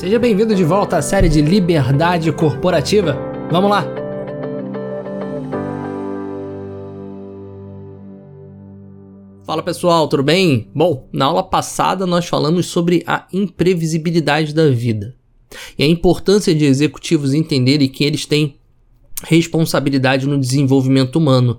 [0.00, 3.18] Seja bem-vindo de volta à série de Liberdade Corporativa.
[3.50, 3.84] Vamos lá!
[9.44, 10.70] Fala pessoal, tudo bem?
[10.74, 15.14] Bom, na aula passada nós falamos sobre a imprevisibilidade da vida
[15.76, 18.56] e a importância de executivos entenderem que eles têm
[19.24, 21.58] responsabilidade no desenvolvimento humano.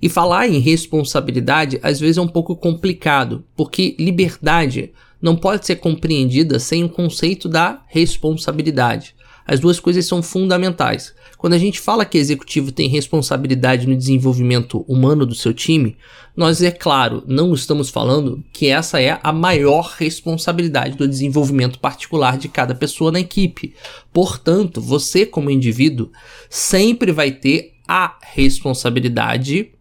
[0.00, 5.76] E falar em responsabilidade às vezes é um pouco complicado, porque liberdade não pode ser
[5.76, 9.14] compreendida sem o conceito da responsabilidade.
[9.46, 11.14] As duas coisas são fundamentais.
[11.36, 15.96] Quando a gente fala que executivo tem responsabilidade no desenvolvimento humano do seu time,
[16.36, 22.38] nós, é claro, não estamos falando que essa é a maior responsabilidade do desenvolvimento particular
[22.38, 23.74] de cada pessoa na equipe.
[24.12, 26.10] Portanto, você, como indivíduo,
[26.48, 29.72] sempre vai ter a responsabilidade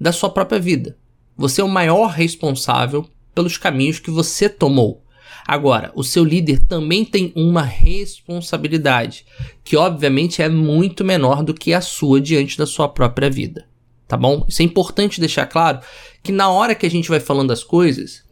[0.00, 0.96] da sua própria vida.
[1.36, 5.02] Você é o maior responsável pelos caminhos que você tomou.
[5.46, 9.26] Agora, o seu líder também tem uma responsabilidade,
[9.62, 13.66] que obviamente é muito menor do que a sua diante da sua própria vida.
[14.08, 14.44] Tá bom?
[14.48, 15.80] Isso é importante deixar claro
[16.22, 18.22] que na hora que a gente vai falando as coisas,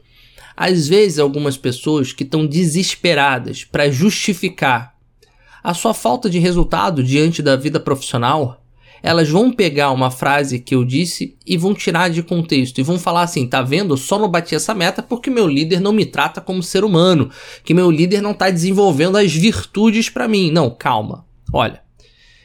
[0.57, 4.95] às vezes algumas pessoas que estão desesperadas para justificar
[5.63, 8.62] a sua falta de resultado diante da vida profissional,
[9.03, 12.99] elas vão pegar uma frase que eu disse e vão tirar de contexto e vão
[12.99, 13.97] falar assim: tá vendo?
[13.97, 17.31] Só não bati essa meta porque meu líder não me trata como ser humano,
[17.65, 20.51] que meu líder não está desenvolvendo as virtudes para mim.
[20.51, 21.27] Não, calma.
[21.53, 21.83] Olha,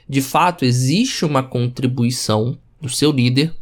[0.09, 3.53] de fato existe uma contribuição do seu líder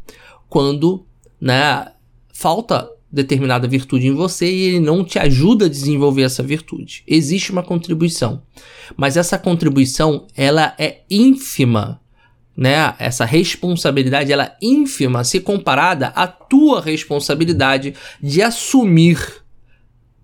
[0.47, 1.05] quando,
[1.39, 1.91] né,
[2.33, 7.03] falta determinada virtude em você e ele não te ajuda a desenvolver essa virtude.
[7.07, 8.41] Existe uma contribuição,
[8.97, 12.01] mas essa contribuição ela é ínfima
[12.55, 19.43] né, essa responsabilidade ela ínfima se comparada à tua responsabilidade de assumir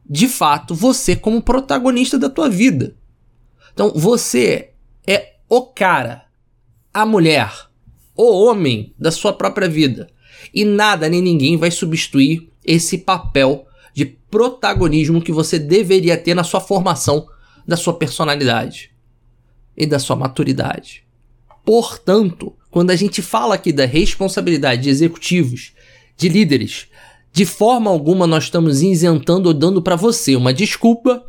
[0.09, 2.95] de fato você como protagonista da tua vida.
[3.73, 4.71] Então você
[5.05, 6.25] é o cara,
[6.93, 7.51] a mulher,
[8.15, 10.07] o homem da sua própria vida.
[10.53, 16.43] E nada nem ninguém vai substituir esse papel de protagonismo que você deveria ter na
[16.43, 17.27] sua formação
[17.67, 18.91] da sua personalidade
[19.75, 21.05] e da sua maturidade.
[21.65, 25.73] Portanto, quando a gente fala aqui da responsabilidade de executivos,
[26.17, 26.87] de líderes,
[27.33, 31.25] de forma alguma nós estamos isentando ou dando para você uma desculpa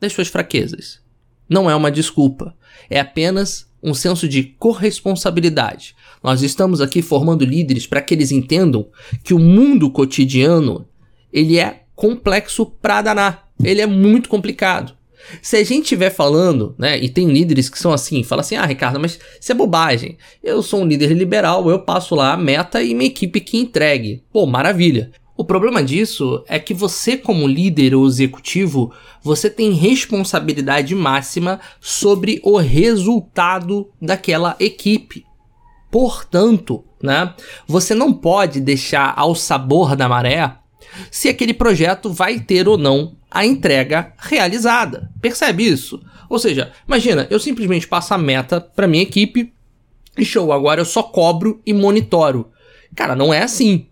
[0.00, 1.00] das suas fraquezas.
[1.48, 2.56] Não é uma desculpa,
[2.88, 5.94] é apenas um senso de corresponsabilidade.
[6.22, 8.88] Nós estamos aqui formando líderes para que eles entendam
[9.22, 10.88] que o mundo cotidiano
[11.30, 13.50] ele é complexo para danar.
[13.62, 14.96] Ele é muito complicado.
[15.42, 18.66] Se a gente estiver falando, né, e tem líderes que são assim, fala assim: "Ah,
[18.66, 20.16] Ricardo, mas isso é bobagem.
[20.42, 24.22] Eu sou um líder liberal, eu passo lá a meta e minha equipe que entregue".
[24.32, 25.10] Pô, maravilha.
[25.36, 32.40] O problema disso é que você, como líder ou executivo, você tem responsabilidade máxima sobre
[32.44, 35.24] o resultado daquela equipe.
[35.90, 37.34] Portanto, né,
[37.66, 40.54] você não pode deixar ao sabor da maré
[41.10, 45.10] se aquele projeto vai ter ou não a entrega realizada.
[45.20, 46.00] Percebe isso?
[46.28, 49.52] Ou seja, imagina, eu simplesmente passo a meta para minha equipe
[50.16, 52.50] e show, agora eu só cobro e monitoro.
[52.94, 53.86] Cara, não é assim.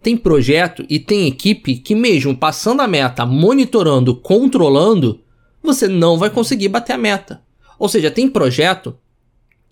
[0.00, 5.20] Tem projeto e tem equipe que mesmo passando a meta, monitorando, controlando,
[5.62, 7.42] você não vai conseguir bater a meta.
[7.78, 8.96] Ou seja, tem projeto,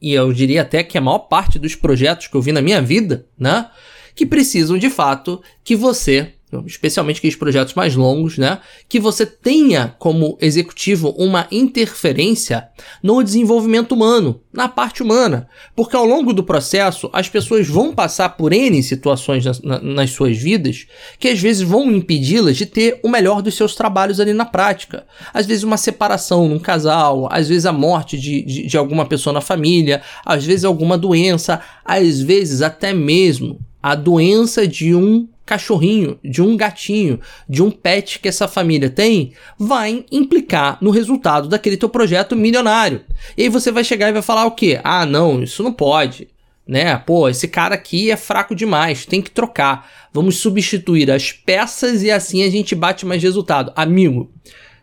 [0.00, 2.80] e eu diria até que a maior parte dos projetos que eu vi na minha
[2.80, 3.70] vida, né,
[4.14, 6.32] que precisam de fato que você
[6.66, 8.58] especialmente aqueles projetos mais longos, né?
[8.88, 12.68] Que você tenha como executivo uma interferência
[13.02, 15.48] no desenvolvimento humano, na parte humana.
[15.74, 20.36] Porque ao longo do processo, as pessoas vão passar por N situações nas, nas suas
[20.36, 20.86] vidas
[21.18, 25.06] que às vezes vão impedi-las de ter o melhor dos seus trabalhos ali na prática.
[25.32, 29.32] Às vezes, uma separação num casal, às vezes, a morte de, de, de alguma pessoa
[29.32, 36.18] na família, às vezes, alguma doença, às vezes, até mesmo a doença de um cachorrinho,
[36.22, 41.76] de um gatinho, de um pet que essa família tem, vai implicar no resultado daquele
[41.76, 43.02] teu projeto milionário.
[43.36, 44.80] E aí você vai chegar e vai falar o quê?
[44.82, 46.28] Ah, não, isso não pode.
[46.66, 46.96] Né?
[46.96, 49.90] Pô, esse cara aqui é fraco demais, tem que trocar.
[50.12, 53.72] Vamos substituir as peças e assim a gente bate mais resultado.
[53.74, 54.30] Amigo,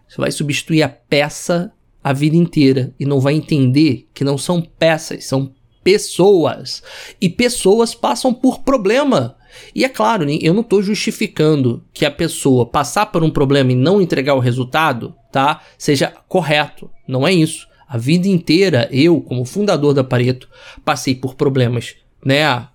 [0.07, 1.71] você vai substituir a peça
[2.03, 5.53] a vida inteira e não vai entender que não são peças, são
[5.83, 6.83] pessoas.
[7.19, 9.35] E pessoas passam por problema.
[9.73, 13.75] E é claro, eu não estou justificando que a pessoa passar por um problema e
[13.75, 15.61] não entregar o resultado, tá?
[15.77, 16.89] Seja correto.
[17.07, 17.67] Não é isso.
[17.87, 20.47] A vida inteira, eu, como fundador da Pareto,
[20.85, 22.67] passei por problemas, né?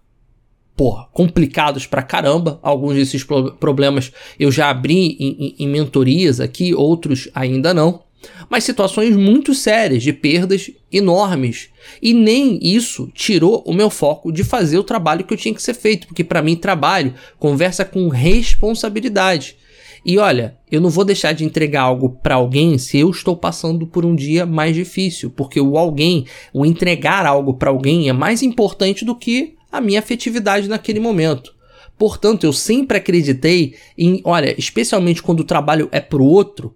[0.76, 2.58] Porra, complicados pra caramba.
[2.60, 8.02] Alguns desses pro problemas eu já abri em, em, em mentorias aqui, outros ainda não.
[8.48, 11.68] Mas situações muito sérias de perdas enormes.
[12.00, 15.62] E nem isso tirou o meu foco de fazer o trabalho que eu tinha que
[15.62, 19.56] ser feito, porque para mim trabalho conversa com responsabilidade.
[20.04, 23.86] E olha, eu não vou deixar de entregar algo para alguém se eu estou passando
[23.86, 28.42] por um dia mais difícil, porque o alguém, o entregar algo para alguém é mais
[28.42, 31.54] importante do que a minha afetividade naquele momento.
[31.96, 36.74] Portanto, eu sempre acreditei em, olha, especialmente quando o trabalho é pro outro,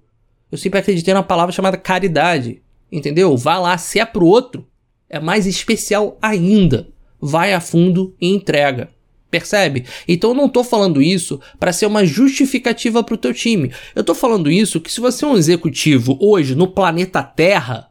[0.50, 2.62] eu sempre acreditei numa palavra chamada caridade.
[2.90, 3.36] Entendeu?
[3.36, 4.66] Vá lá, se é pro outro,
[5.08, 6.88] é mais especial ainda.
[7.20, 8.90] Vai a fundo e entrega.
[9.30, 9.84] Percebe?
[10.06, 13.70] Então eu não tô falando isso para ser uma justificativa pro teu time.
[13.94, 17.90] Eu tô falando isso que se você é um executivo hoje no planeta Terra,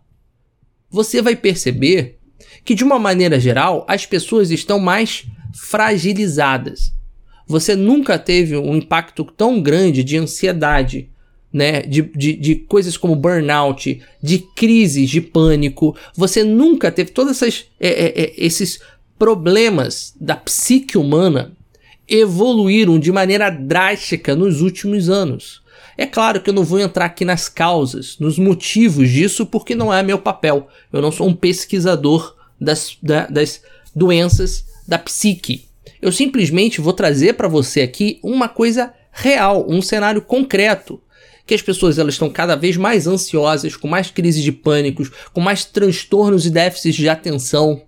[0.90, 2.18] você vai perceber
[2.66, 6.92] que de uma maneira geral as pessoas estão mais fragilizadas.
[7.46, 11.12] Você nunca teve um impacto tão grande de ansiedade,
[11.52, 15.96] né, de, de, de, coisas como burnout, de crises de pânico.
[16.16, 17.48] Você nunca teve todos é,
[17.80, 18.80] é, é, esses
[19.18, 21.54] problemas da psique humana
[22.08, 25.62] evoluíram de maneira drástica nos últimos anos.
[25.98, 29.92] É claro que eu não vou entrar aqui nas causas, nos motivos disso, porque não
[29.92, 30.68] é meu papel.
[30.94, 33.62] Eu não sou um pesquisador das, da, das
[33.96, 35.66] doenças da psique.
[36.00, 41.02] Eu simplesmente vou trazer para você aqui uma coisa real, um cenário concreto
[41.48, 45.40] que as pessoas elas estão cada vez mais ansiosas, com mais crises de pânicos, com
[45.40, 47.82] mais transtornos e déficits de atenção.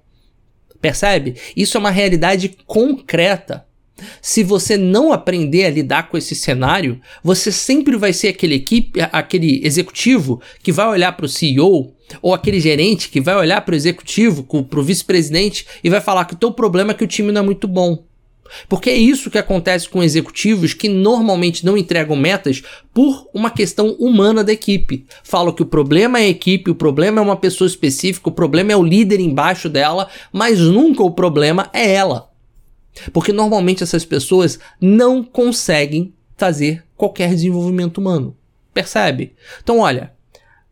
[0.81, 1.35] Percebe?
[1.55, 3.65] Isso é uma realidade concreta.
[4.21, 9.01] Se você não aprender a lidar com esse cenário, você sempre vai ser aquele equipe,
[9.11, 13.73] aquele executivo que vai olhar para o CEO ou aquele gerente que vai olhar para
[13.73, 17.07] o executivo, para o vice-presidente e vai falar que o teu problema é que o
[17.07, 18.08] time não é muito bom.
[18.67, 22.61] Porque é isso que acontece com executivos que normalmente não entregam metas
[22.93, 25.05] por uma questão humana da equipe.
[25.23, 28.71] Falam que o problema é a equipe, o problema é uma pessoa específica, o problema
[28.71, 32.29] é o líder embaixo dela, mas nunca o problema é ela.
[33.13, 38.35] Porque normalmente essas pessoas não conseguem fazer qualquer desenvolvimento humano.
[38.73, 39.33] Percebe?
[39.61, 40.13] Então, olha,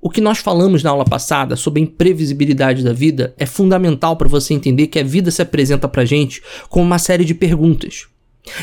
[0.07, 4.30] o que nós falamos na aula passada sobre a imprevisibilidade da vida é fundamental para
[4.30, 8.07] você entender que a vida se apresenta para gente com uma série de perguntas.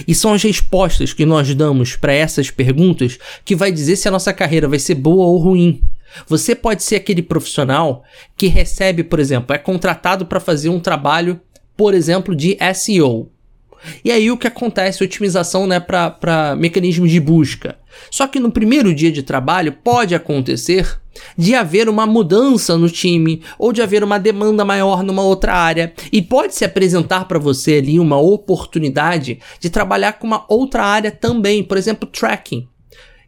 [0.09, 4.11] E são as respostas que nós damos para essas perguntas que vai dizer se a
[4.11, 5.83] nossa carreira vai ser boa ou ruim.
[6.27, 8.05] Você pode ser aquele profissional
[8.39, 11.39] que recebe, por exemplo, é contratado para fazer um trabalho,
[11.77, 13.31] por exemplo, de SEO.
[14.05, 15.03] E aí o que acontece?
[15.03, 17.77] Otimização né, para mecanismos de busca.
[18.11, 21.01] Só que no primeiro dia de trabalho pode acontecer
[21.37, 25.93] de haver uma mudança no time ou de haver uma demanda maior numa outra área
[26.13, 31.11] e pode se apresentar para você ali uma oportunidade de trabalhar com uma outra área
[31.11, 32.69] também, por exemplo, tracking.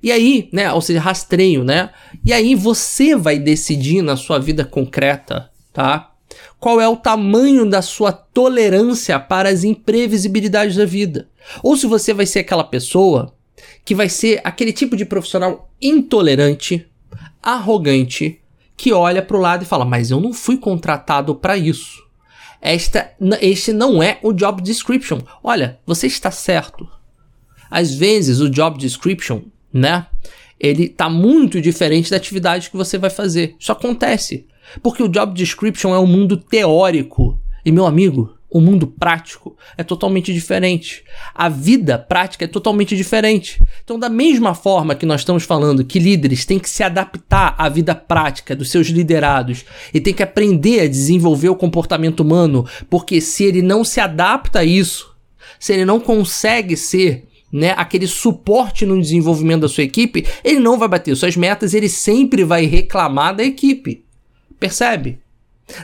[0.03, 1.91] E aí, né, ou seja, rastreio, né?
[2.25, 6.13] E aí você vai decidir na sua vida concreta, tá?
[6.59, 11.29] Qual é o tamanho da sua tolerância para as imprevisibilidades da vida?
[11.63, 13.35] Ou se você vai ser aquela pessoa
[13.85, 16.87] que vai ser aquele tipo de profissional intolerante,
[17.43, 18.41] arrogante,
[18.77, 22.05] que olha para o lado e fala: Mas eu não fui contratado para isso.
[22.61, 25.21] Esta, este não é o job description.
[25.43, 26.89] Olha, você está certo.
[27.71, 29.43] Às vezes o job description,
[29.73, 30.07] né?
[30.59, 33.55] Ele tá muito diferente da atividade que você vai fazer.
[33.59, 34.47] Isso acontece.
[34.83, 37.39] Porque o job description é um mundo teórico.
[37.65, 41.05] E meu amigo, o mundo prático é totalmente diferente.
[41.35, 43.63] A vida prática é totalmente diferente.
[43.85, 47.69] Então, da mesma forma que nós estamos falando que líderes têm que se adaptar à
[47.69, 53.21] vida prática dos seus liderados e têm que aprender a desenvolver o comportamento humano, porque
[53.21, 55.15] se ele não se adapta a isso,
[55.59, 60.79] se ele não consegue ser né, aquele suporte no desenvolvimento da sua equipe, ele não
[60.79, 64.06] vai bater suas metas, ele sempre vai reclamar da equipe.
[64.59, 65.19] Percebe?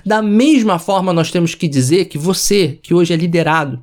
[0.04, 3.82] Da mesma forma, nós temos que dizer que você, que hoje é liderado,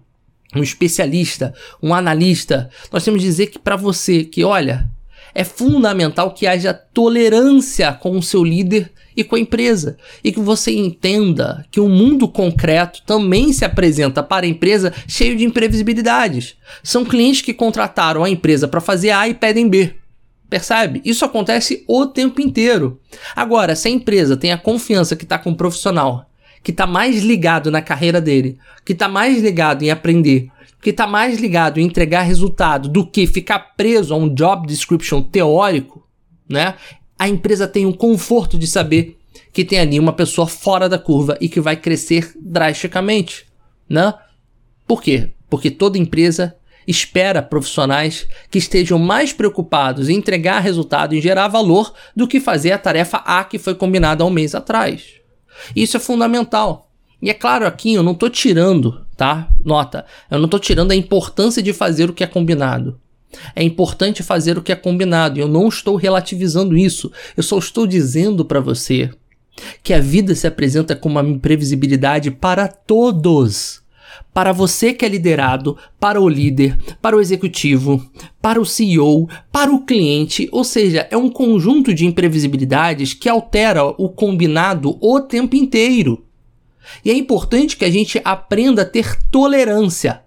[0.56, 4.90] um especialista, um analista, nós temos que dizer que para você, que olha,
[5.34, 9.98] é fundamental que haja tolerância com o seu líder e com a empresa.
[10.24, 15.36] E que você entenda que o mundo concreto também se apresenta para a empresa cheio
[15.36, 16.56] de imprevisibilidades.
[16.84, 19.94] São clientes que contrataram a empresa para fazer A e pedem B.
[20.50, 21.02] Percebe?
[21.06, 23.00] Isso acontece o tempo inteiro.
[23.36, 26.26] Agora, se a empresa tem a confiança que está com um profissional,
[26.64, 30.50] que está mais ligado na carreira dele, que está mais ligado em aprender,
[30.82, 35.22] que está mais ligado em entregar resultado do que ficar preso a um job description
[35.22, 36.08] teórico,
[36.48, 36.76] né?
[37.18, 39.18] A empresa tem um conforto de saber
[39.54, 43.46] que tem ali uma pessoa fora da curva e que vai crescer drasticamente,
[43.88, 44.14] né?
[44.88, 45.32] Por quê?
[45.50, 46.56] Porque toda empresa
[46.90, 52.72] espera profissionais que estejam mais preocupados em entregar resultado e gerar valor do que fazer
[52.72, 55.04] a tarefa A que foi combinada há um mês atrás.
[55.76, 56.90] Isso é fundamental.
[57.22, 59.50] E é claro, aqui eu não estou tirando, tá?
[59.64, 63.00] Nota, eu não estou tirando a importância de fazer o que é combinado.
[63.56, 67.12] É importante fazer o que é combinado eu não estou relativizando isso.
[67.38, 69.12] Eu só estou dizendo para você
[69.84, 73.84] que a vida se apresenta como uma imprevisibilidade para todos.
[74.34, 78.04] Para você que é liderado, para o líder, para o executivo,
[78.42, 83.84] para o CEO, para o cliente, ou seja, é um conjunto de imprevisibilidades que altera
[83.84, 86.24] o combinado o tempo inteiro.
[87.04, 90.22] E é importante que a gente aprenda a ter tolerância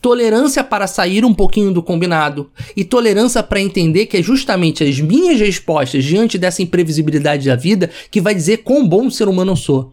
[0.00, 5.00] tolerância para sair um pouquinho do combinado e tolerância para entender que é justamente as
[5.00, 9.56] minhas respostas diante dessa imprevisibilidade da vida que vai dizer quão bom ser humano eu
[9.56, 9.92] sou,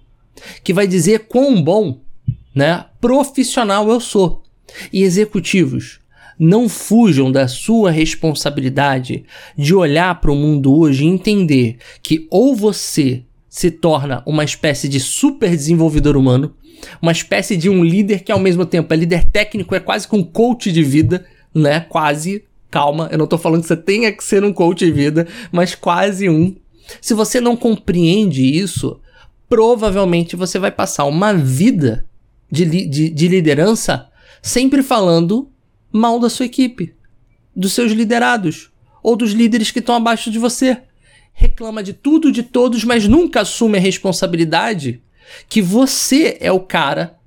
[0.64, 2.02] que vai dizer quão bom,
[2.56, 4.42] né, profissional eu sou.
[4.92, 6.00] E executivos,
[6.40, 9.26] não fujam da sua responsabilidade
[9.58, 14.90] de olhar para o mundo hoje e entender que ou você se torna uma espécie
[14.90, 16.54] de super desenvolvedor humano,
[17.02, 20.16] uma espécie de um líder que ao mesmo tempo é líder técnico, é quase que
[20.16, 21.80] um coach de vida, né?
[21.82, 22.44] Quase.
[22.70, 25.74] Calma, eu não tô falando que você tenha que ser um coach de vida, mas
[25.74, 26.54] quase um.
[27.00, 29.00] Se você não compreende isso,
[29.48, 32.06] provavelmente você vai passar uma vida
[32.52, 34.10] de, de, de liderança
[34.42, 35.52] sempre falando
[35.92, 36.94] mal da sua equipe,
[37.56, 38.72] dos seus liderados
[39.02, 40.82] ou dos líderes que estão abaixo de você.
[41.34, 45.02] Reclama de tudo, de todos, mas nunca assume a responsabilidade
[45.50, 47.18] que você é o cara,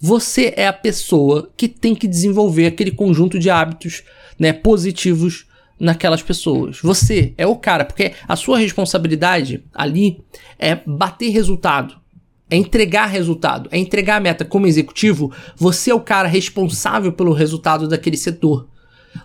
[0.00, 4.02] você é a pessoa que tem que desenvolver aquele conjunto de hábitos,
[4.38, 5.46] né, positivos
[5.78, 6.80] naquelas pessoas.
[6.82, 10.24] Você é o cara, porque a sua responsabilidade ali
[10.58, 12.01] é bater resultado,
[12.52, 14.44] é entregar resultado, é entregar meta.
[14.44, 18.68] Como executivo, você é o cara responsável pelo resultado daquele setor.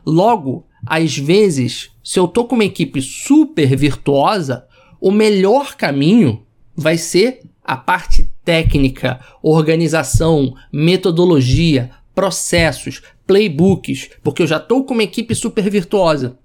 [0.05, 4.65] Logo, às vezes, se eu tô com uma equipe super virtuosa,
[5.01, 14.55] o melhor caminho vai ser a parte técnica, organização, metodologia, processos, playbooks, porque eu já
[14.55, 16.39] estou com uma equipe super virtuosa.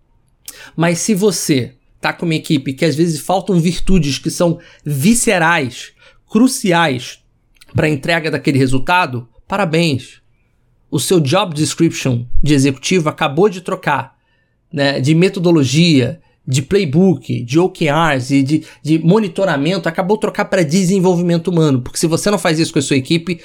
[0.77, 5.93] Mas se você tá com uma equipe que às vezes faltam virtudes que são viscerais,
[6.33, 7.19] cruciais
[7.75, 10.23] para a entrega daquele resultado, parabéns.
[10.91, 14.17] O seu job description de executivo acabou de trocar
[14.73, 21.49] né, de metodologia, de playbook, de OKRs e de, de monitoramento, acabou trocar para desenvolvimento
[21.49, 21.83] humano.
[21.83, 23.43] Porque se você não faz isso com a sua equipe,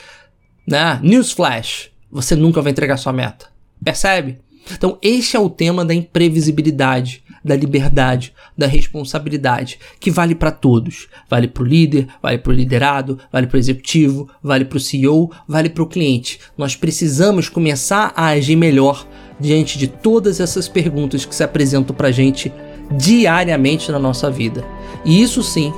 [0.66, 0.98] né?
[1.04, 3.48] Newsflash, você nunca vai entregar sua meta.
[3.84, 4.40] Percebe?
[4.74, 11.08] Então, este é o tema da imprevisibilidade, da liberdade, da responsabilidade, que vale para todos.
[11.30, 14.82] Vale para o líder, vale para o liderado, vale para o executivo, vale para o
[14.82, 16.40] CEO, vale para o cliente.
[16.58, 19.08] Nós precisamos começar a agir melhor
[19.40, 22.52] diante de todas essas perguntas que se apresentam para a gente
[22.92, 24.66] diariamente na nossa vida.
[25.06, 25.72] E isso sim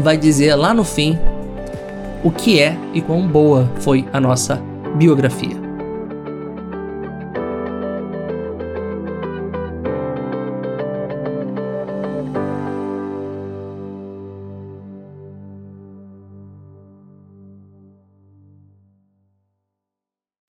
[0.00, 1.18] vai dizer lá no fim
[2.22, 4.60] o que é e quão boa foi a nossa
[4.96, 5.63] biografia.